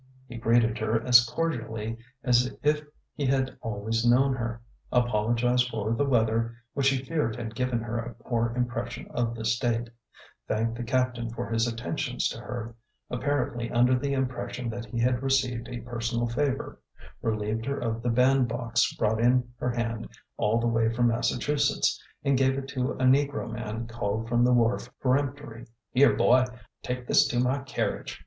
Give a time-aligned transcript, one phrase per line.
[0.25, 2.81] He greeted her as cordially as if
[3.13, 4.59] he had always known her,
[4.91, 9.45] apologized for the weather, which he feared had given her a poor impression of the
[9.45, 9.91] State,
[10.47, 12.73] thanked the captain for his attentions to her,
[13.13, 16.79] ap parently under the impression that he had received a personal favor,
[17.21, 22.39] relieved her of the bandbox brought in her hand all the way from Massachusetts, and
[22.39, 26.45] gave it to a negro man called from the wharf with a peremptory" Here, boy!
[26.81, 28.19] take this to my carriage